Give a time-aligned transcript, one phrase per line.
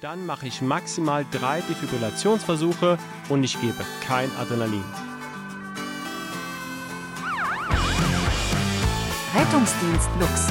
[0.00, 2.98] Dann mache ich maximal drei Defibrillationsversuche
[3.30, 4.84] und ich gebe kein Adrenalin.
[9.34, 10.48] Rettungsdienst Lux,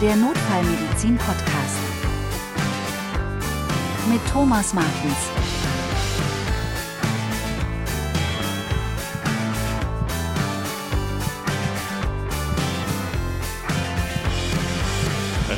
[0.00, 1.78] der Notfallmedizin-Podcast.
[4.10, 5.61] Mit Thomas Martens.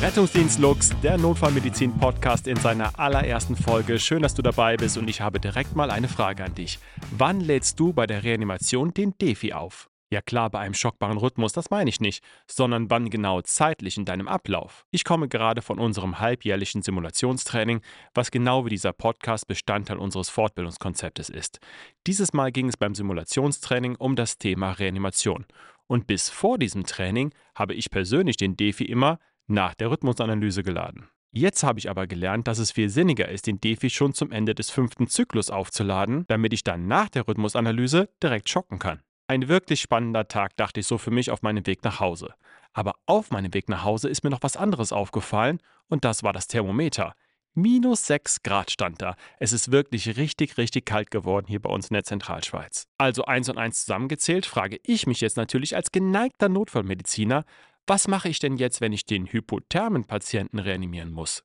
[0.05, 3.97] Rettungsdienst Lux, der Notfallmedizin-Podcast in seiner allerersten Folge.
[3.97, 6.77] Schön, dass du dabei bist und ich habe direkt mal eine Frage an dich.
[7.17, 9.89] Wann lädst du bei der Reanimation den Defi auf?
[10.11, 14.05] Ja klar, bei einem schockbaren Rhythmus, das meine ich nicht, sondern wann genau zeitlich in
[14.05, 14.85] deinem Ablauf.
[14.91, 17.81] Ich komme gerade von unserem halbjährlichen Simulationstraining,
[18.13, 21.57] was genau wie dieser Podcast Bestandteil unseres Fortbildungskonzeptes ist.
[22.05, 25.45] Dieses Mal ging es beim Simulationstraining um das Thema Reanimation.
[25.87, 29.17] Und bis vor diesem Training habe ich persönlich den Defi immer
[29.47, 31.07] nach der Rhythmusanalyse geladen.
[31.31, 34.55] Jetzt habe ich aber gelernt, dass es viel sinniger ist, den Defi schon zum Ende
[34.55, 39.01] des fünften Zyklus aufzuladen, damit ich dann nach der Rhythmusanalyse direkt schocken kann.
[39.27, 42.33] Ein wirklich spannender Tag, dachte ich so für mich auf meinem Weg nach Hause.
[42.73, 46.31] Aber auf meinem Weg nach Hause ist mir noch was anderes aufgefallen und das war
[46.31, 47.13] das Thermometer.
[47.53, 49.15] Minus 6 Grad stand da.
[49.39, 52.87] Es ist wirklich richtig, richtig kalt geworden hier bei uns in der Zentralschweiz.
[52.97, 57.45] Also eins und eins zusammengezählt, frage ich mich jetzt natürlich als geneigter Notfallmediziner,
[57.87, 61.43] was mache ich denn jetzt, wenn ich den hypothermen Patienten reanimieren muss?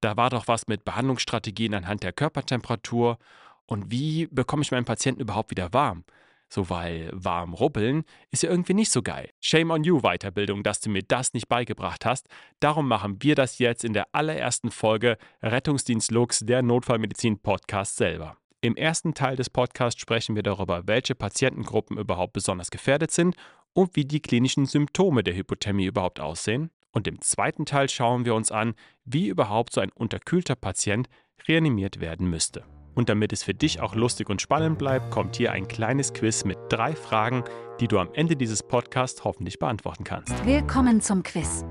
[0.00, 3.18] Da war doch was mit Behandlungsstrategien anhand der Körpertemperatur.
[3.66, 6.04] Und wie bekomme ich meinen Patienten überhaupt wieder warm?
[6.48, 9.30] So, weil warm rubbeln ist ja irgendwie nicht so geil.
[9.40, 12.26] Shame on you, Weiterbildung, dass du mir das nicht beigebracht hast.
[12.60, 18.36] Darum machen wir das jetzt in der allerersten Folge Rettungsdienst Lux, der Notfallmedizin-Podcast selber.
[18.60, 23.34] Im ersten Teil des Podcasts sprechen wir darüber, welche Patientengruppen überhaupt besonders gefährdet sind
[23.74, 26.70] und wie die klinischen Symptome der Hypothermie überhaupt aussehen.
[26.92, 31.08] Und im zweiten Teil schauen wir uns an, wie überhaupt so ein unterkühlter Patient
[31.48, 32.64] reanimiert werden müsste.
[32.94, 36.44] Und damit es für dich auch lustig und spannend bleibt, kommt hier ein kleines Quiz
[36.44, 37.44] mit drei Fragen,
[37.80, 40.44] die du am Ende dieses Podcasts hoffentlich beantworten kannst.
[40.44, 41.64] Willkommen zum Quiz.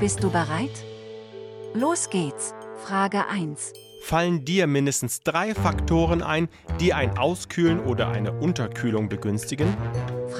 [0.00, 0.84] Bist du bereit?
[1.74, 2.54] Los geht's.
[2.76, 3.74] Frage 1.
[4.02, 6.48] Fallen dir mindestens drei Faktoren ein,
[6.80, 9.76] die ein Auskühlen oder eine Unterkühlung begünstigen?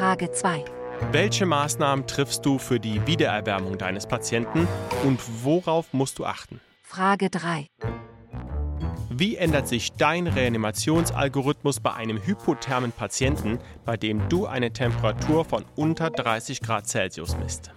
[0.01, 0.65] Frage 2.
[1.13, 4.67] Welche Maßnahmen triffst du für die Wiedererwärmung deines Patienten
[5.05, 6.59] und worauf musst du achten?
[6.83, 7.67] Frage 3.
[9.11, 15.67] Wie ändert sich dein Reanimationsalgorithmus bei einem hypothermen Patienten, bei dem du eine Temperatur von
[15.77, 17.71] unter 30 Grad Celsius misst?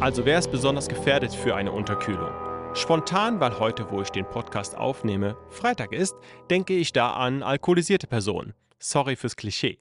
[0.00, 2.32] Also wer ist besonders gefährdet für eine Unterkühlung?
[2.74, 6.16] Spontan, weil heute, wo ich den Podcast aufnehme, Freitag ist,
[6.50, 8.52] denke ich da an alkoholisierte Personen.
[8.80, 9.78] Sorry fürs Klischee.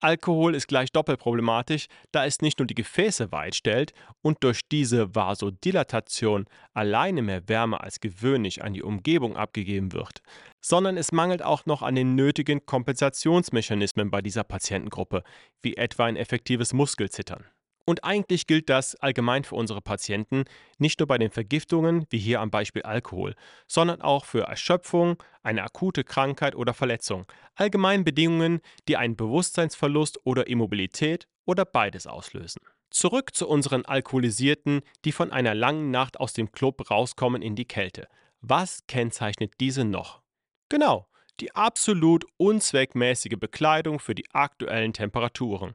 [0.00, 4.60] Alkohol ist gleich doppelt problematisch, da es nicht nur die Gefäße weit stellt und durch
[4.70, 6.44] diese Vasodilatation
[6.74, 10.20] alleine mehr Wärme als gewöhnlich an die Umgebung abgegeben wird,
[10.60, 15.22] sondern es mangelt auch noch an den nötigen Kompensationsmechanismen bei dieser Patientengruppe,
[15.62, 17.46] wie etwa ein effektives Muskelzittern.
[17.88, 20.44] Und eigentlich gilt das allgemein für unsere Patienten,
[20.76, 23.36] nicht nur bei den Vergiftungen, wie hier am Beispiel Alkohol,
[23.68, 30.48] sondern auch für Erschöpfung, eine akute Krankheit oder Verletzung, allgemein Bedingungen, die einen Bewusstseinsverlust oder
[30.48, 32.60] Immobilität oder beides auslösen.
[32.90, 37.66] Zurück zu unseren Alkoholisierten, die von einer langen Nacht aus dem Club rauskommen in die
[37.66, 38.08] Kälte.
[38.40, 40.22] Was kennzeichnet diese noch?
[40.68, 41.06] Genau,
[41.40, 45.74] die absolut unzweckmäßige Bekleidung für die aktuellen Temperaturen.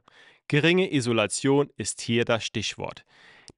[0.52, 3.06] Geringe Isolation ist hier das Stichwort.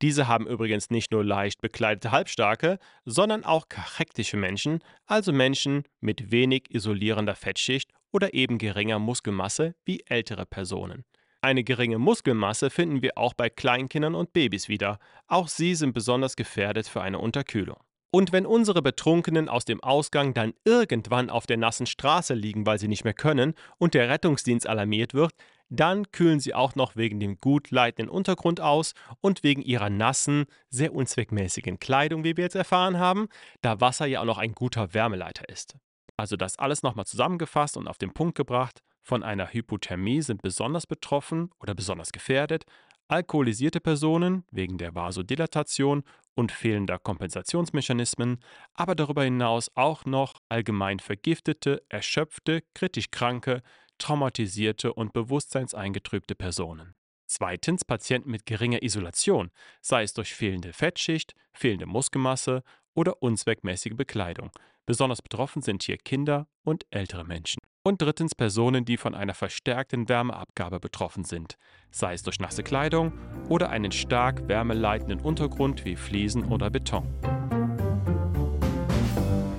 [0.01, 6.31] Diese haben übrigens nicht nur leicht bekleidete Halbstarke, sondern auch kachektische Menschen, also Menschen mit
[6.31, 11.03] wenig isolierender Fettschicht oder eben geringer Muskelmasse wie ältere Personen.
[11.41, 15.01] Eine geringe Muskelmasse finden wir auch bei Kleinkindern und Babys wieder.
[15.27, 17.79] Auch sie sind besonders gefährdet für eine Unterkühlung.
[18.13, 22.79] Und wenn unsere Betrunkenen aus dem Ausgang dann irgendwann auf der nassen Straße liegen, weil
[22.79, 25.33] sie nicht mehr können und der Rettungsdienst alarmiert wird,
[25.77, 30.47] dann kühlen sie auch noch wegen dem gut leitenden Untergrund aus und wegen ihrer nassen,
[30.71, 33.29] sehr unzweckmäßigen Kleidung, wie wir jetzt erfahren haben,
[33.63, 35.77] da Wasser ja auch noch ein guter Wärmeleiter ist.
[36.17, 38.81] Also das alles nochmal zusammengefasst und auf den Punkt gebracht.
[39.03, 42.65] Von einer Hypothermie sind besonders betroffen oder besonders gefährdet
[43.09, 46.05] alkoholisierte Personen wegen der Vasodilatation
[46.35, 48.39] und fehlender Kompensationsmechanismen,
[48.75, 53.63] aber darüber hinaus auch noch allgemein vergiftete, erschöpfte, kritisch kranke,
[53.99, 56.95] traumatisierte und bewusstseinseingetrübte Personen.
[57.27, 59.51] Zweitens Patienten mit geringer Isolation,
[59.81, 62.63] sei es durch fehlende Fettschicht, fehlende Muskelmasse
[62.95, 64.51] oder unzweckmäßige Bekleidung.
[64.87, 67.59] Besonders betroffen sind hier Kinder und ältere Menschen.
[67.83, 71.57] Und drittens Personen, die von einer verstärkten Wärmeabgabe betroffen sind,
[71.91, 73.13] sei es durch nasse Kleidung
[73.49, 77.44] oder einen stark wärmeleitenden Untergrund wie Fliesen oder Beton.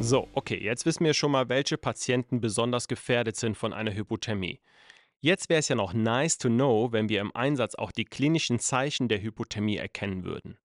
[0.07, 4.61] So, okay, jetzt wissen wir schon mal, welche Patienten besonders gefährdet sind von einer Hypothermie.
[5.19, 8.59] Jetzt wäre es ja noch nice to know, wenn wir im Einsatz auch die klinischen
[8.59, 10.59] Zeichen der Hypothermie erkennen würden.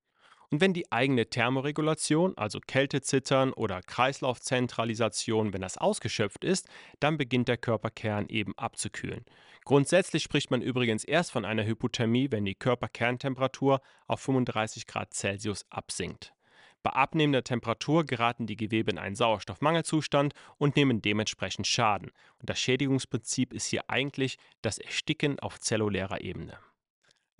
[0.50, 7.48] Und wenn die eigene Thermoregulation, also Kältezittern oder Kreislaufzentralisation, wenn das ausgeschöpft ist, dann beginnt
[7.48, 9.24] der Körperkern eben abzukühlen.
[9.64, 15.64] Grundsätzlich spricht man übrigens erst von einer Hypothermie, wenn die Körperkerntemperatur auf 35 Grad Celsius
[15.70, 16.34] absinkt.
[16.82, 22.10] Bei abnehmender Temperatur geraten die Gewebe in einen Sauerstoffmangelzustand und nehmen dementsprechend Schaden.
[22.38, 26.58] Und das Schädigungsprinzip ist hier eigentlich das Ersticken auf zellulärer Ebene.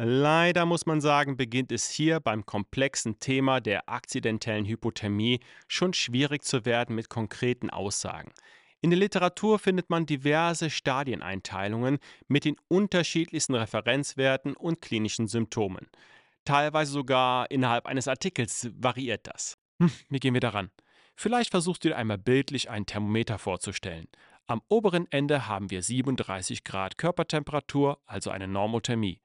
[0.03, 6.43] Leider muss man sagen, beginnt es hier beim komplexen Thema der akzidentellen Hypothermie schon schwierig
[6.43, 8.33] zu werden mit konkreten Aussagen.
[8.81, 11.99] In der Literatur findet man diverse Stadieneinteilungen
[12.29, 15.87] mit den unterschiedlichsten Referenzwerten und klinischen Symptomen.
[16.45, 19.59] Teilweise sogar innerhalb eines Artikels variiert das.
[19.81, 20.71] Hm, wie gehen wir daran?
[21.17, 24.09] Vielleicht versuchst du dir einmal bildlich ein Thermometer vorzustellen.
[24.47, 29.21] Am oberen Ende haben wir 37 Grad Körpertemperatur, also eine Normothermie.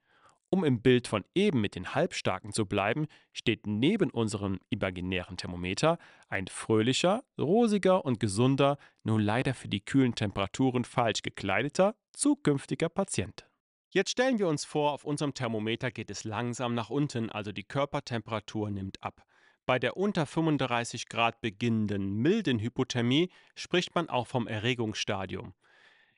[0.49, 5.97] Um im Bild von eben mit den Halbstarken zu bleiben, steht neben unserem imaginären Thermometer
[6.29, 13.47] ein fröhlicher, rosiger und gesunder, nur leider für die kühlen Temperaturen falsch gekleideter, zukünftiger Patient.
[13.95, 17.63] Jetzt stellen wir uns vor, auf unserem Thermometer geht es langsam nach unten, also die
[17.63, 19.23] Körpertemperatur nimmt ab.
[19.65, 25.53] Bei der unter 35 Grad beginnenden milden Hypothermie spricht man auch vom Erregungsstadium.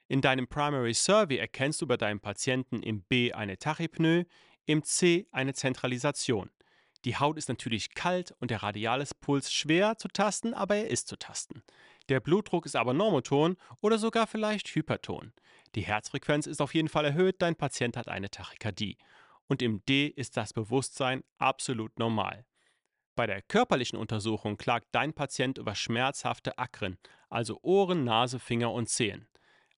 [0.08, 4.26] In deinem Primary Survey erkennst du bei deinem Patienten im B eine Tachypnoe,
[4.66, 6.50] im C eine Zentralisation.
[7.06, 11.16] Die Haut ist natürlich kalt und der Radialispuls schwer zu tasten, aber er ist zu
[11.16, 11.62] tasten.
[12.10, 15.32] Der Blutdruck ist aber normoton oder sogar vielleicht hyperton.
[15.78, 18.98] Die Herzfrequenz ist auf jeden Fall erhöht, dein Patient hat eine Tachykardie.
[19.46, 22.48] Und im D ist das Bewusstsein absolut normal.
[23.16, 26.98] Bei der körperlichen Untersuchung klagt dein Patient über schmerzhafte Akren,
[27.30, 29.28] also Ohren, Nase, Finger und Zehen.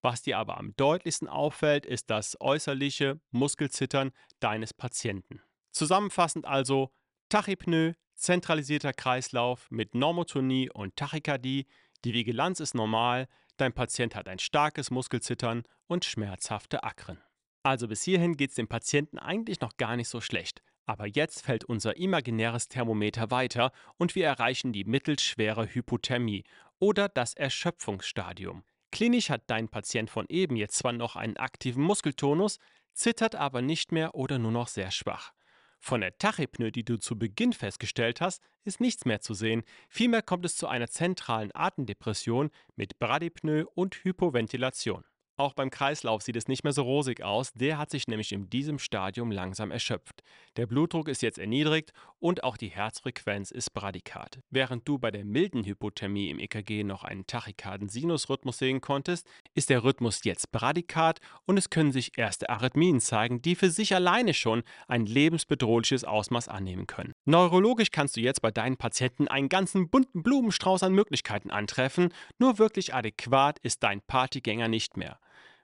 [0.01, 5.41] Was dir aber am deutlichsten auffällt, ist das äußerliche Muskelzittern deines Patienten.
[5.71, 6.93] Zusammenfassend also
[7.27, 11.67] Tachypnoe, zentralisierter Kreislauf mit Normotonie und Tachykardie,
[12.05, 13.27] die Vigilanz ist normal,
[13.61, 17.19] dein Patient hat ein starkes Muskelzittern und schmerzhafte Akren.
[17.63, 20.61] Also bis hierhin geht es dem Patienten eigentlich noch gar nicht so schlecht.
[20.85, 26.45] Aber jetzt fällt unser imaginäres Thermometer weiter und wir erreichen die mittelschwere Hypothermie
[26.79, 28.63] oder das Erschöpfungsstadium.
[28.91, 32.57] Klinisch hat dein Patient von eben jetzt zwar noch einen aktiven Muskeltonus,
[32.93, 35.31] zittert aber nicht mehr oder nur noch sehr schwach.
[35.79, 39.63] Von der Tachypnoe, die du zu Beginn festgestellt hast, ist nichts mehr zu sehen.
[39.89, 45.05] Vielmehr kommt es zu einer zentralen Atemdepression mit Bradypnoe und Hypoventilation.
[45.39, 48.49] Auch beim Kreislauf sieht es nicht mehr so rosig aus, der hat sich nämlich in
[48.49, 50.21] diesem Stadium langsam erschöpft.
[50.57, 54.41] Der Blutdruck ist jetzt erniedrigt und auch die Herzfrequenz ist bradikat.
[54.49, 59.69] Während du bei der milden Hypothermie im EKG noch einen tachykarden Sinusrhythmus sehen konntest, ist
[59.69, 64.33] der Rhythmus jetzt bradikat und es können sich erste Arrhythmien zeigen, die für sich alleine
[64.33, 67.13] schon ein lebensbedrohliches Ausmaß annehmen können.
[67.23, 72.59] Neurologisch kannst du jetzt bei deinen Patienten einen ganzen bunten Blumenstrauß an Möglichkeiten antreffen, nur
[72.59, 75.17] wirklich adäquat ist dein Partygänger nicht mehr.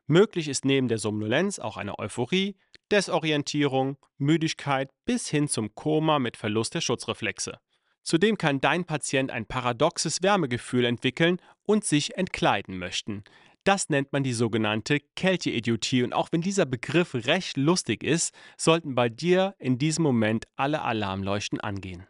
[0.07, 2.55] Möglich ist neben der Somnolenz auch eine Euphorie,
[2.91, 7.57] Desorientierung, Müdigkeit bis hin zum Koma mit Verlust der Schutzreflexe.
[8.03, 13.23] Zudem kann dein Patient ein paradoxes Wärmegefühl entwickeln und sich entkleiden möchten.
[13.63, 18.93] Das nennt man die sogenannte Kälteidiotie und auch wenn dieser Begriff recht lustig ist, sollten
[18.93, 22.05] bei dir in diesem Moment alle Alarmleuchten angehen.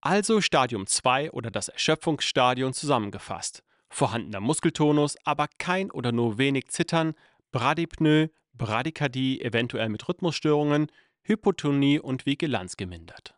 [0.00, 7.14] Also Stadium 2 oder das Erschöpfungsstadium zusammengefasst vorhandener Muskeltonus, aber kein oder nur wenig Zittern,
[7.52, 10.90] Bradypnoe, Bradykardie eventuell mit Rhythmusstörungen,
[11.22, 13.34] Hypotonie und Vigilanz gemindert.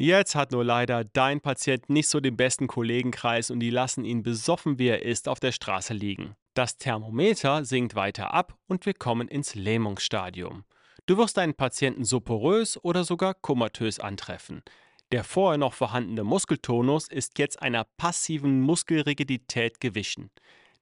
[0.00, 4.22] Jetzt hat nur leider dein Patient nicht so den besten Kollegenkreis und die lassen ihn
[4.22, 6.36] besoffen wie er ist auf der Straße liegen.
[6.54, 10.64] Das Thermometer sinkt weiter ab und wir kommen ins Lähmungsstadium.
[11.06, 14.62] Du wirst deinen Patienten soporös oder sogar komatös antreffen.
[15.10, 20.30] Der vorher noch vorhandene Muskeltonus ist jetzt einer passiven Muskelrigidität gewichen.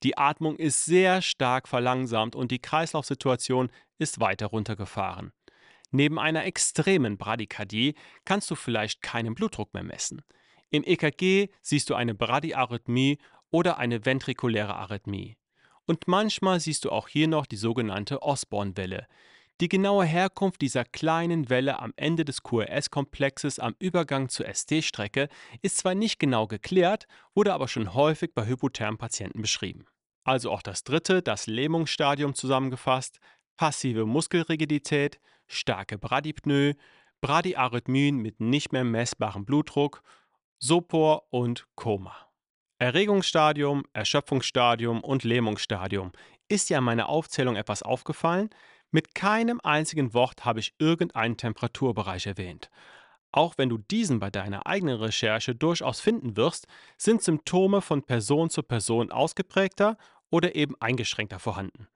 [0.02, 5.32] Die Atmung ist sehr stark verlangsamt und die Kreislaufsituation ist weiter runtergefahren.
[5.92, 10.22] Neben einer extremen Bradykardie kannst du vielleicht keinen Blutdruck mehr messen.
[10.70, 13.18] Im EKG siehst du eine Bradyarrhythmie
[13.50, 15.36] oder eine ventrikuläre Arrhythmie.
[15.86, 19.06] Und manchmal siehst du auch hier noch die sogenannte Osborne-Welle.
[19.62, 25.30] Die genaue Herkunft dieser kleinen Welle am Ende des QRS-Komplexes am Übergang zur ST-Strecke
[25.62, 29.86] ist zwar nicht genau geklärt, wurde aber schon häufig bei hypothermen Patienten beschrieben.
[30.24, 33.18] Also auch das dritte, das Lähmungsstadium zusammengefasst,
[33.56, 36.74] passive Muskelrigidität, starke Bradypnoe,
[37.22, 40.02] Bradyarrhythmien mit nicht mehr messbarem Blutdruck,
[40.58, 42.14] Sopor und Koma.
[42.78, 46.12] Erregungsstadium, Erschöpfungsstadium und Lähmungsstadium.
[46.48, 48.50] Ist ja in meiner Aufzählung etwas aufgefallen?
[48.90, 52.70] Mit keinem einzigen Wort habe ich irgendeinen Temperaturbereich erwähnt.
[53.32, 56.66] Auch wenn du diesen bei deiner eigenen Recherche durchaus finden wirst,
[56.96, 59.98] sind Symptome von Person zu Person ausgeprägter
[60.30, 61.88] oder eben eingeschränkter vorhanden.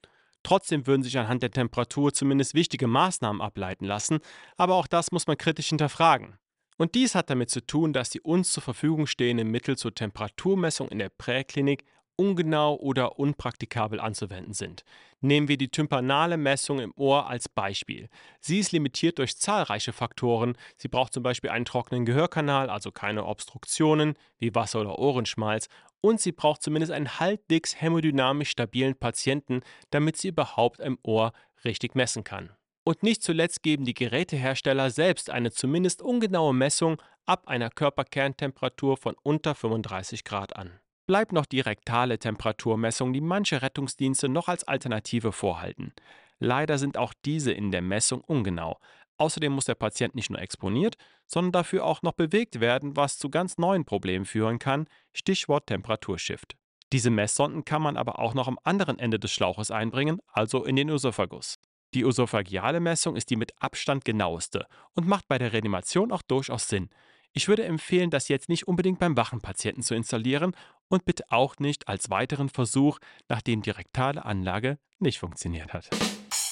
[0.42, 4.18] Trotzdem würden sich anhand der Temperatur zumindest wichtige Maßnahmen ableiten lassen,
[4.56, 6.38] aber auch das muss man kritisch hinterfragen.
[6.78, 10.88] Und dies hat damit zu tun, dass die uns zur Verfügung stehenden Mittel zur Temperaturmessung
[10.88, 11.84] in der Präklinik
[12.20, 14.84] ungenau oder unpraktikabel anzuwenden sind.
[15.22, 18.10] Nehmen wir die tympanale Messung im Ohr als Beispiel.
[18.40, 20.54] Sie ist limitiert durch zahlreiche Faktoren.
[20.76, 25.68] Sie braucht zum Beispiel einen trockenen Gehörkanal, also keine Obstruktionen wie Wasser oder Ohrenschmalz.
[26.02, 31.32] Und sie braucht zumindest einen halbwegs hämodynamisch stabilen Patienten, damit sie überhaupt im Ohr
[31.64, 32.50] richtig messen kann.
[32.84, 39.16] Und nicht zuletzt geben die Gerätehersteller selbst eine zumindest ungenaue Messung ab einer Körperkerntemperatur von
[39.22, 40.80] unter 35 Grad an.
[41.10, 45.92] Bleibt noch die rektale Temperaturmessung, die manche Rettungsdienste noch als Alternative vorhalten.
[46.38, 48.78] Leider sind auch diese in der Messung ungenau.
[49.16, 50.94] Außerdem muss der Patient nicht nur exponiert,
[51.26, 56.54] sondern dafür auch noch bewegt werden, was zu ganz neuen Problemen führen kann, Stichwort Temperaturshift.
[56.92, 60.76] Diese Messsonden kann man aber auch noch am anderen Ende des Schlauches einbringen, also in
[60.76, 61.56] den Ösophagus.
[61.92, 64.64] Die ösophageale Messung ist die mit Abstand genaueste
[64.94, 66.88] und macht bei der Reanimation auch durchaus Sinn.
[67.32, 70.54] Ich würde empfehlen, das jetzt nicht unbedingt beim wachen Patienten zu installieren
[70.90, 75.88] und bitte auch nicht als weiteren Versuch, nachdem die rektale Anlage nicht funktioniert hat.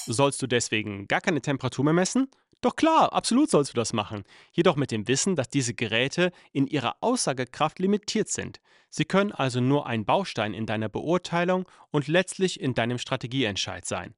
[0.07, 2.29] Sollst du deswegen gar keine Temperatur mehr messen?
[2.61, 4.23] Doch klar, absolut sollst du das machen.
[4.51, 8.59] Jedoch mit dem Wissen, dass diese Geräte in ihrer Aussagekraft limitiert sind.
[8.89, 14.15] Sie können also nur ein Baustein in deiner Beurteilung und letztlich in deinem Strategieentscheid sein.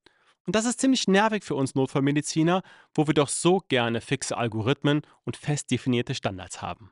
[0.47, 2.63] Und das ist ziemlich nervig für uns Notfallmediziner,
[2.95, 6.91] wo wir doch so gerne fixe Algorithmen und fest definierte Standards haben.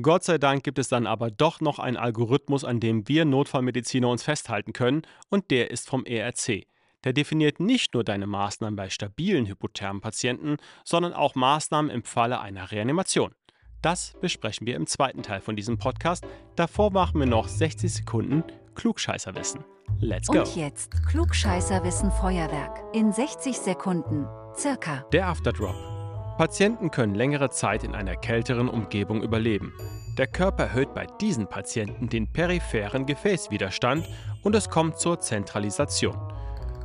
[0.00, 4.08] Gott sei Dank gibt es dann aber doch noch einen Algorithmus, an dem wir Notfallmediziner
[4.08, 6.66] uns festhalten können, und der ist vom ERC.
[7.04, 12.40] Der definiert nicht nur deine Maßnahmen bei stabilen hypothermen Patienten, sondern auch Maßnahmen im Falle
[12.40, 13.34] einer Reanimation.
[13.82, 16.26] Das besprechen wir im zweiten Teil von diesem Podcast.
[16.56, 18.42] Davor machen wir noch 60 Sekunden
[18.74, 19.64] Klugscheißerwissen.
[20.00, 20.40] Let's go.
[20.40, 22.82] Und jetzt Klugscheißerwissen Feuerwerk.
[22.92, 24.26] In 60 Sekunden.
[24.54, 25.04] Circa.
[25.12, 25.97] Der Afterdrop.
[26.38, 29.74] Patienten können längere Zeit in einer kälteren Umgebung überleben.
[30.18, 34.08] Der Körper erhöht bei diesen Patienten den peripheren Gefäßwiderstand
[34.44, 36.16] und es kommt zur Zentralisation.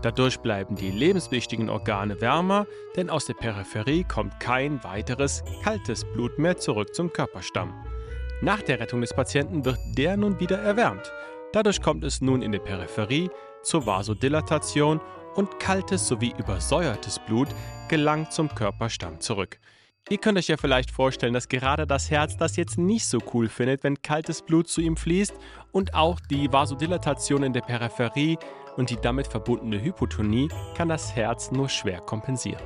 [0.01, 6.39] Dadurch bleiben die lebenswichtigen Organe wärmer, denn aus der Peripherie kommt kein weiteres kaltes Blut
[6.39, 7.75] mehr zurück zum Körperstamm.
[8.41, 11.13] Nach der Rettung des Patienten wird der nun wieder erwärmt.
[11.51, 13.29] Dadurch kommt es nun in der Peripherie
[13.61, 14.99] zur Vasodilatation
[15.35, 17.49] und kaltes sowie übersäuertes Blut
[17.93, 19.59] gelangt zum Körperstamm zurück.
[20.09, 23.47] Ihr könnt euch ja vielleicht vorstellen, dass gerade das Herz das jetzt nicht so cool
[23.47, 25.35] findet, wenn kaltes Blut zu ihm fließt
[25.71, 28.39] und auch die Vasodilatation in der Peripherie
[28.77, 32.63] und die damit verbundene Hypotonie kann das Herz nur schwer kompensieren.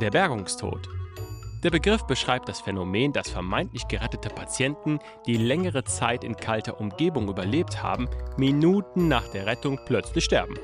[0.00, 0.88] Der Bergungstod
[1.62, 7.28] der Begriff beschreibt das Phänomen, dass vermeintlich gerettete Patienten, die längere Zeit in kalter Umgebung
[7.28, 10.56] überlebt haben, Minuten nach der Rettung plötzlich sterben.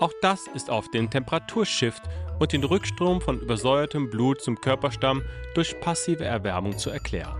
[0.00, 2.02] Auch das ist auf den Temperaturshift
[2.38, 5.22] und den Rückstrom von übersäuertem Blut zum Körperstamm
[5.54, 7.36] durch passive Erwärmung zu erklären.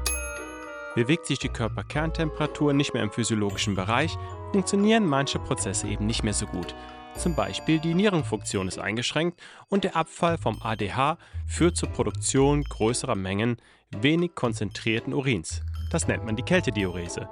[0.94, 4.16] Bewegt sich die Körperkerntemperatur nicht mehr im physiologischen Bereich,
[4.50, 6.74] funktionieren manche Prozesse eben nicht mehr so gut,
[7.18, 13.16] zum Beispiel die Nierenfunktion ist eingeschränkt und der Abfall vom ADH führt zur Produktion größerer
[13.16, 13.56] Mengen
[13.90, 15.62] wenig konzentrierten Urins.
[15.90, 17.28] Das nennt man die Kältediurese.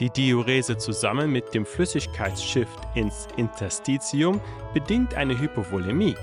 [0.00, 4.40] Die Diurese zusammen mit dem Flüssigkeitsshift ins Interstitium
[4.72, 6.16] bedingt eine Hypovolemie.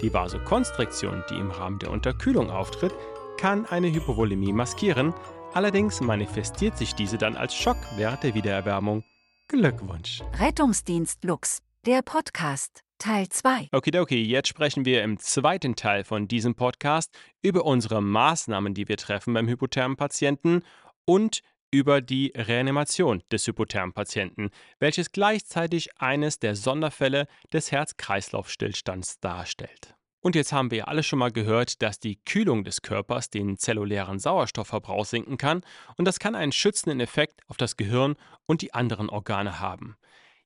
[0.00, 2.94] Die Vasokonstriktion, die im Rahmen der Unterkühlung auftritt,
[3.36, 5.12] kann eine Hypovolemie maskieren,
[5.52, 9.04] allerdings manifestiert sich diese dann als Schock während der Wiedererwärmung.
[9.48, 10.22] Glückwunsch!
[10.38, 13.68] Rettungsdienst Lux der Podcast, Teil 2.
[13.72, 18.96] Okay, jetzt sprechen wir im zweiten Teil von diesem Podcast über unsere Maßnahmen, die wir
[18.96, 20.62] treffen beim hypothermen Patienten
[21.04, 29.94] und über die Reanimation des hypothermen Patienten, welches gleichzeitig eines der Sonderfälle des Herz-Kreislauf-Stillstands darstellt.
[30.20, 33.56] Und jetzt haben wir ja alle schon mal gehört, dass die Kühlung des Körpers den
[33.56, 35.62] zellulären Sauerstoffverbrauch sinken kann
[35.96, 39.96] und das kann einen schützenden Effekt auf das Gehirn und die anderen Organe haben.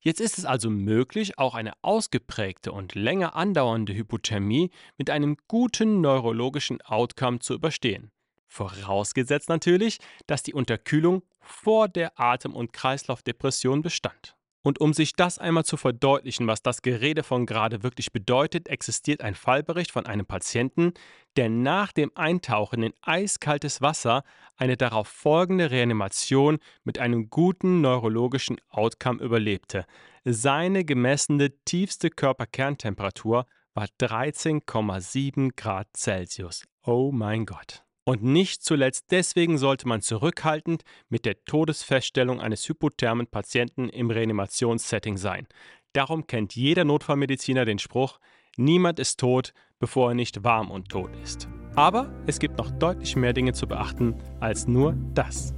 [0.01, 6.01] Jetzt ist es also möglich, auch eine ausgeprägte und länger andauernde Hypothermie mit einem guten
[6.01, 8.11] neurologischen Outcome zu überstehen.
[8.53, 14.37] Vorausgesetzt natürlich, dass die Unterkühlung vor der Atem- und Kreislaufdepression bestand.
[14.61, 19.23] Und um sich das einmal zu verdeutlichen, was das Gerede von gerade wirklich bedeutet, existiert
[19.23, 20.93] ein Fallbericht von einem Patienten,
[21.37, 24.23] der nach dem Eintauchen in eiskaltes Wasser
[24.59, 29.87] eine darauf folgende Reanimation mit einem guten neurologischen Outcome überlebte.
[30.25, 36.65] Seine gemessene tiefste Körperkerntemperatur war 13,7 Grad Celsius.
[36.85, 37.83] Oh mein Gott.
[38.05, 45.17] Und nicht zuletzt deswegen sollte man zurückhaltend mit der Todesfeststellung eines hypothermen Patienten im Reanimationssetting
[45.17, 45.47] sein.
[45.93, 48.19] Darum kennt jeder Notfallmediziner den Spruch,
[48.57, 51.49] niemand ist tot, bevor er nicht warm und tot ist.
[51.77, 55.55] Aber es gibt noch deutlich mehr Dinge zu beachten als nur das.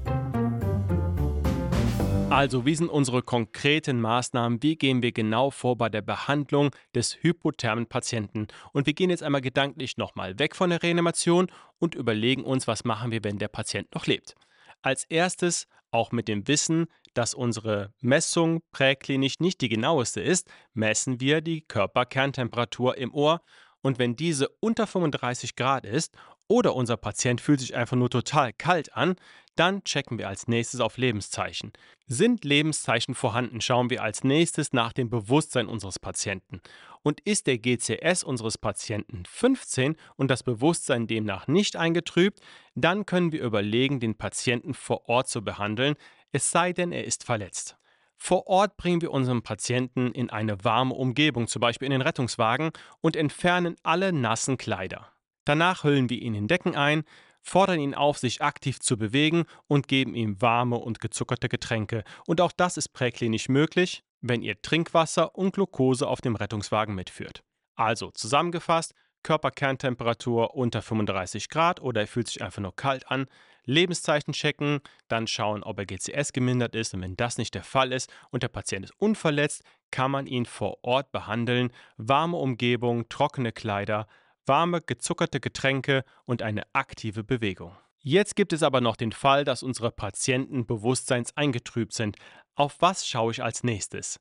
[2.35, 4.61] Also, wie sind unsere konkreten Maßnahmen?
[4.61, 8.49] Wie gehen wir genau vor bei der Behandlung des hypothermen Patienten?
[8.73, 11.47] Und wir gehen jetzt einmal gedanklich nochmal weg von der Reanimation
[11.79, 14.35] und überlegen uns, was machen wir, wenn der Patient noch lebt.
[14.83, 21.21] Als erstes, auch mit dem Wissen, dass unsere Messung präklinisch nicht die genaueste ist, messen
[21.21, 23.43] wir die Körperkerntemperatur im Ohr
[23.81, 26.17] und wenn diese unter 35 Grad ist
[26.49, 29.15] oder unser Patient fühlt sich einfach nur total kalt an,
[29.57, 31.73] dann checken wir als nächstes auf Lebenszeichen.
[32.07, 36.61] Sind Lebenszeichen vorhanden, schauen wir als nächstes nach dem Bewusstsein unseres Patienten.
[37.03, 42.41] Und ist der GCS unseres Patienten 15 und das Bewusstsein demnach nicht eingetrübt,
[42.75, 45.95] dann können wir überlegen, den Patienten vor Ort zu behandeln,
[46.33, 47.77] es sei denn, er ist verletzt.
[48.17, 52.71] Vor Ort bringen wir unseren Patienten in eine warme Umgebung, zum Beispiel in den Rettungswagen,
[53.01, 55.13] und entfernen alle nassen Kleider.
[55.45, 57.05] Danach hüllen wir ihn in Decken ein,
[57.45, 62.03] fordern ihn auf, sich aktiv zu bewegen und geben ihm warme und gezuckerte Getränke.
[62.27, 67.45] Und auch das ist präklinisch möglich, wenn ihr Trinkwasser und Glucose auf dem Rettungswagen mitführt.
[67.77, 73.27] Also zusammengefasst, Körperkerntemperatur unter 35 Grad oder er fühlt sich einfach nur kalt an,
[73.67, 77.93] Lebenszeichen checken, dann schauen, ob er GCS gemindert ist und wenn das nicht der Fall
[77.93, 83.53] ist und der Patient ist unverletzt, kann man ihn vor Ort behandeln, warme Umgebung, trockene
[83.53, 84.07] Kleider,
[84.47, 87.77] warme, gezuckerte Getränke und eine aktive Bewegung.
[88.01, 92.17] Jetzt gibt es aber noch den Fall, dass unsere Patienten bewusstseins eingetrübt sind.
[92.55, 94.21] Auf was schaue ich als nächstes?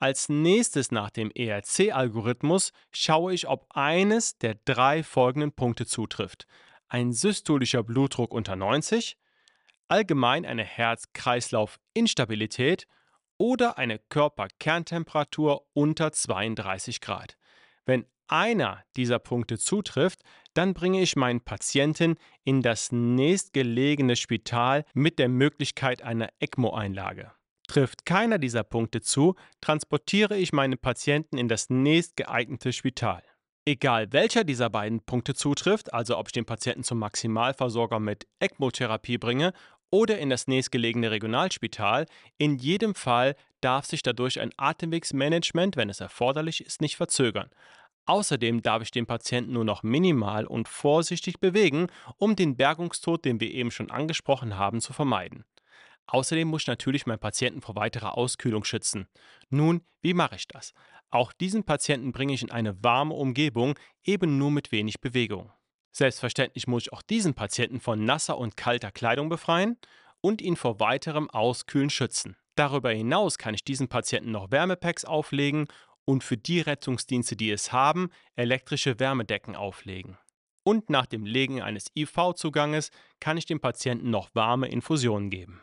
[0.00, 6.48] Als nächstes nach dem ERC-Algorithmus schaue ich, ob eines der drei folgenden Punkte zutrifft.
[6.88, 9.16] Ein systolischer Blutdruck unter 90,
[9.86, 12.88] allgemein eine Herz-Kreislauf-Instabilität
[13.38, 17.38] oder eine Körperkerntemperatur unter 32 Grad.
[17.86, 20.22] Wenn einer dieser Punkte zutrifft,
[20.54, 27.32] dann bringe ich meinen Patienten in das nächstgelegene Spital mit der Möglichkeit einer ECMO-Einlage.
[27.68, 33.22] Trifft keiner dieser Punkte zu, transportiere ich meinen Patienten in das nächstgeeignete Spital.
[33.64, 39.18] Egal welcher dieser beiden Punkte zutrifft, also ob ich den Patienten zum Maximalversorger mit ECMO-Therapie
[39.18, 39.52] bringe
[39.90, 42.06] oder in das nächstgelegene Regionalspital,
[42.38, 47.50] in jedem Fall darf sich dadurch ein Atemwegsmanagement, wenn es erforderlich ist, nicht verzögern.
[48.06, 51.86] Außerdem darf ich den Patienten nur noch minimal und vorsichtig bewegen,
[52.16, 55.44] um den Bergungstod, den wir eben schon angesprochen haben, zu vermeiden.
[56.06, 59.06] Außerdem muss ich natürlich meinen Patienten vor weiterer Auskühlung schützen.
[59.50, 60.74] Nun, wie mache ich das?
[61.10, 65.52] Auch diesen Patienten bringe ich in eine warme Umgebung, eben nur mit wenig Bewegung.
[65.92, 69.76] Selbstverständlich muss ich auch diesen Patienten von nasser und kalter Kleidung befreien
[70.20, 72.36] und ihn vor weiterem Auskühlen schützen.
[72.54, 75.66] Darüber hinaus kann ich diesen Patienten noch Wärmepacks auflegen
[76.04, 80.18] und für die Rettungsdienste, die es haben, elektrische Wärmedecken auflegen.
[80.64, 85.60] Und nach dem Legen eines IV-Zuganges kann ich dem Patienten noch warme Infusionen geben.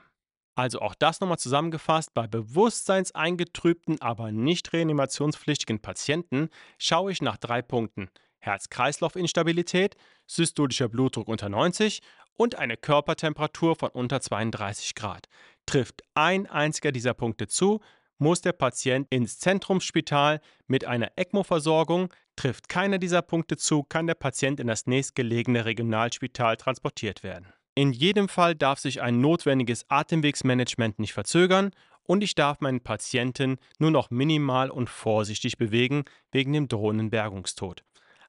[0.55, 7.61] Also auch das nochmal zusammengefasst, bei bewusstseinseingetrübten, aber nicht reanimationspflichtigen Patienten schaue ich nach drei
[7.61, 8.09] Punkten.
[8.39, 9.95] Herz-Kreislauf-Instabilität,
[10.27, 12.01] systolischer Blutdruck unter 90
[12.35, 15.27] und eine Körpertemperatur von unter 32 Grad.
[15.65, 17.79] Trifft ein einziger dieser Punkte zu,
[18.19, 22.13] muss der Patient ins Zentrumsspital mit einer ECMO-Versorgung.
[22.35, 27.47] Trifft keiner dieser Punkte zu, kann der Patient in das nächstgelegene Regionalspital transportiert werden.
[27.75, 31.71] In jedem Fall darf sich ein notwendiges Atemwegsmanagement nicht verzögern
[32.03, 37.83] und ich darf meinen Patienten nur noch minimal und vorsichtig bewegen wegen dem drohenden Bergungstod.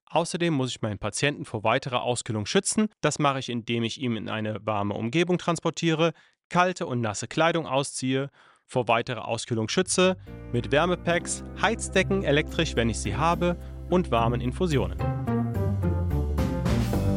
[0.07, 2.89] Außerdem muss ich meinen Patienten vor weiterer Auskühlung schützen.
[3.01, 6.13] Das mache ich, indem ich ihn in eine warme Umgebung transportiere,
[6.49, 8.31] kalte und nasse Kleidung ausziehe
[8.71, 10.17] vor weiterer Auskühlung schütze,
[10.53, 13.59] mit Wärmepacks, Heizdecken elektrisch, wenn ich sie habe,
[13.91, 14.97] und warmen Infusionen.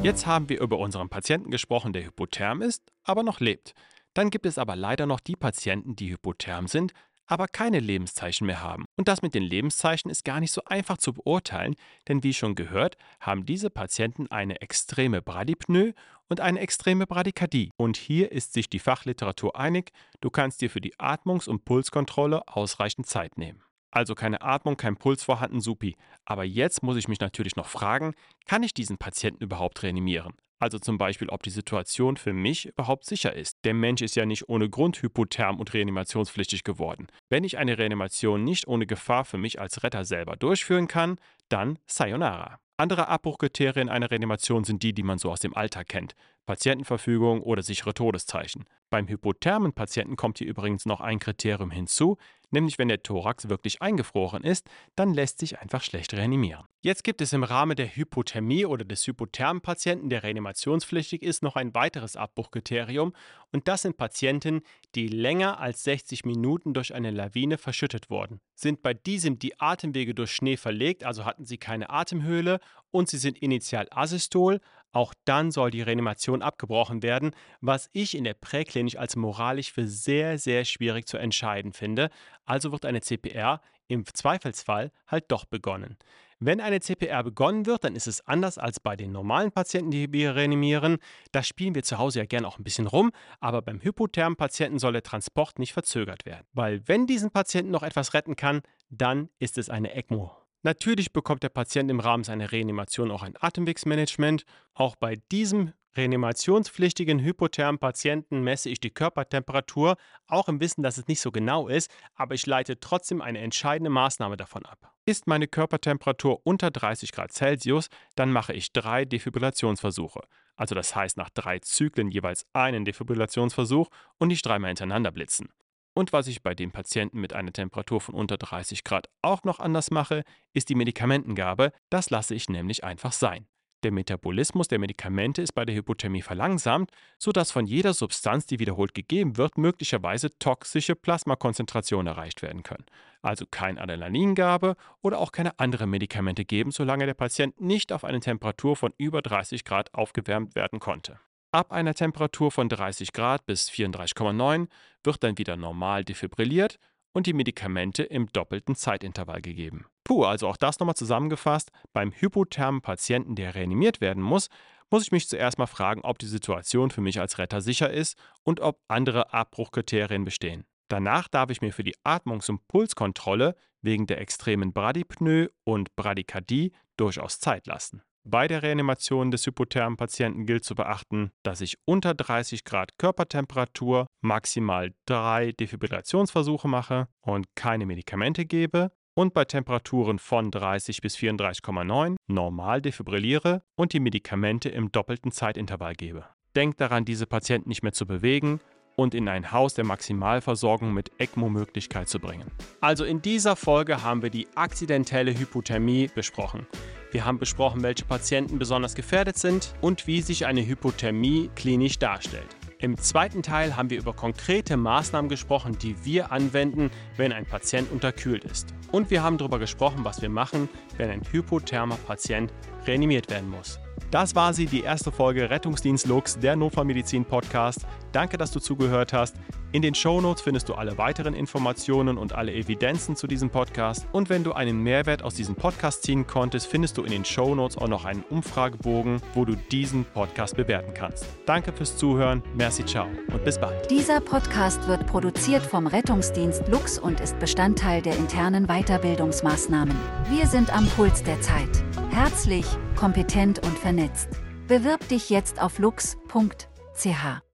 [0.01, 3.73] Jetzt haben wir über unseren Patienten gesprochen, der hypotherm ist, aber noch lebt.
[4.15, 6.91] Dann gibt es aber leider noch die Patienten, die hypotherm sind,
[7.25, 8.85] aber keine Lebenszeichen mehr haben.
[8.97, 11.75] Und das mit den Lebenszeichen ist gar nicht so einfach zu beurteilen,
[12.07, 15.93] denn wie schon gehört, haben diese Patienten eine extreme Bradypnoe
[16.29, 17.71] und eine extreme Bradykardie.
[17.77, 22.47] Und hier ist sich die Fachliteratur einig, du kannst dir für die Atmungs- und Pulskontrolle
[22.47, 23.61] ausreichend Zeit nehmen.
[23.91, 25.95] Also keine Atmung, kein Puls vorhanden, supi.
[26.25, 28.13] Aber jetzt muss ich mich natürlich noch fragen,
[28.47, 30.33] kann ich diesen Patienten überhaupt reanimieren?
[30.63, 33.57] Also zum Beispiel, ob die Situation für mich überhaupt sicher ist.
[33.65, 37.07] Der Mensch ist ja nicht ohne Grund hypotherm und reanimationspflichtig geworden.
[37.29, 41.17] Wenn ich eine Reanimation nicht ohne Gefahr für mich als Retter selber durchführen kann,
[41.49, 42.59] dann Sayonara.
[42.77, 46.15] Andere Abbruchkriterien einer Reanimation sind die, die man so aus dem Alltag kennt.
[46.45, 48.65] Patientenverfügung oder sichere Todeszeichen.
[48.89, 52.17] Beim hypothermen Patienten kommt hier übrigens noch ein Kriterium hinzu,
[52.51, 56.65] nämlich wenn der Thorax wirklich eingefroren ist, dann lässt sich einfach schlecht reanimieren.
[56.81, 61.55] Jetzt gibt es im Rahmen der Hypothermie oder des hypothermen Patienten, der reanimationspflichtig ist, noch
[61.55, 63.13] ein weiteres Abbruchkriterium
[63.51, 64.61] und das sind Patienten,
[64.93, 68.41] die länger als 60 Minuten durch eine Lawine verschüttet wurden.
[68.53, 72.59] Sind bei diesem die Atemwege durch Schnee verlegt, also hatten sie keine Atemhöhle
[72.91, 74.59] und sie sind initial asystol,
[74.93, 79.87] auch dann soll die Reanimation abgebrochen werden, was ich in der Präklinik als moralisch für
[79.87, 82.09] sehr, sehr schwierig zu entscheiden finde.
[82.45, 85.97] Also wird eine CPR im Zweifelsfall halt doch begonnen.
[86.39, 90.11] Wenn eine CPR begonnen wird, dann ist es anders als bei den normalen Patienten, die
[90.11, 90.97] wir reanimieren.
[91.31, 94.77] Da spielen wir zu Hause ja gerne auch ein bisschen rum, aber beim hypothermen Patienten
[94.77, 96.45] soll der Transport nicht verzögert werden.
[96.53, 100.42] Weil wenn diesen Patienten noch etwas retten kann, dann ist es eine ECMO.
[100.65, 104.45] Natürlich bekommt der Patient im Rahmen seiner Reanimation auch ein Atemwegsmanagement.
[104.73, 111.07] Auch bei diesem reanimationspflichtigen hypothermen Patienten messe ich die Körpertemperatur, auch im Wissen, dass es
[111.07, 114.93] nicht so genau ist, aber ich leite trotzdem eine entscheidende Maßnahme davon ab.
[115.05, 120.21] Ist meine Körpertemperatur unter 30 Grad Celsius, dann mache ich drei Defibrillationsversuche.
[120.55, 125.49] Also das heißt nach drei Zyklen jeweils einen Defibrillationsversuch und nicht dreimal hintereinander blitzen.
[125.93, 129.59] Und was ich bei den Patienten mit einer Temperatur von unter 30 Grad auch noch
[129.59, 131.71] anders mache, ist die Medikamentengabe.
[131.89, 133.47] Das lasse ich nämlich einfach sein.
[133.83, 138.93] Der Metabolismus der Medikamente ist bei der Hypothermie verlangsamt, sodass von jeder Substanz, die wiederholt
[138.93, 142.85] gegeben wird, möglicherweise toxische Plasmakonzentrationen erreicht werden können.
[143.21, 148.21] Also keine Adrenalingabe oder auch keine anderen Medikamente geben, solange der Patient nicht auf eine
[148.21, 151.19] Temperatur von über 30 Grad aufgewärmt werden konnte.
[151.53, 154.69] Ab einer Temperatur von 30 Grad bis 34,9
[155.03, 156.79] wird dann wieder normal defibrilliert
[157.13, 159.85] und die Medikamente im doppelten Zeitintervall gegeben.
[160.03, 161.71] Puh, also auch das nochmal zusammengefasst.
[161.93, 164.49] Beim hypothermen Patienten, der reanimiert werden muss,
[164.89, 168.17] muss ich mich zuerst mal fragen, ob die Situation für mich als Retter sicher ist
[168.41, 170.65] und ob andere Abbruchkriterien bestehen.
[170.87, 176.71] Danach darf ich mir für die Atmungs- und Pulskontrolle wegen der extremen Bradypnoe und Bradykardie
[176.97, 178.01] durchaus Zeit lassen.
[178.25, 184.07] Bei der Reanimation des hypothermen Patienten gilt zu beachten, dass ich unter 30 Grad Körpertemperatur
[184.21, 192.15] maximal drei Defibrillationsversuche mache und keine Medikamente gebe und bei Temperaturen von 30 bis 34,9
[192.27, 196.25] normal defibrilliere und die Medikamente im doppelten Zeitintervall gebe.
[196.55, 198.61] Denkt daran, diese Patienten nicht mehr zu bewegen
[198.95, 202.49] und in ein Haus der Maximalversorgung mit ECMO-Möglichkeit zu bringen.
[202.79, 206.67] Also in dieser Folge haben wir die akzidentelle Hypothermie besprochen.
[207.13, 212.47] Wir haben besprochen, welche Patienten besonders gefährdet sind und wie sich eine Hypothermie klinisch darstellt.
[212.79, 217.91] Im zweiten Teil haben wir über konkrete Maßnahmen gesprochen, die wir anwenden, wenn ein Patient
[217.91, 218.73] unterkühlt ist.
[218.91, 222.51] Und wir haben darüber gesprochen, was wir machen, wenn ein hypothermer Patient
[222.87, 223.79] reanimiert werden muss.
[224.09, 227.85] Das war sie, die erste Folge Rettungsdienst Lux, der Notfallmedizin Podcast.
[228.11, 229.35] Danke, dass du zugehört hast.
[229.73, 234.05] In den Shownotes findest du alle weiteren Informationen und alle Evidenzen zu diesem Podcast.
[234.11, 237.79] Und wenn du einen Mehrwert aus diesem Podcast ziehen konntest, findest du in den Shownotes
[237.79, 241.25] auch noch einen Umfragebogen, wo du diesen Podcast bewerten kannst.
[241.47, 243.89] Danke fürs Zuhören, merci, ciao und bis bald.
[243.89, 249.95] Dieser Podcast wird produziert vom Rettungsdienst Lux und ist Bestandteil der internen Weiterbildungsmaßnahmen.
[250.29, 251.83] Wir sind am Puls der Zeit.
[252.11, 254.29] Herzlich, kompetent und vernetzt.
[254.67, 257.41] Bewirb dich jetzt auf lux.ch.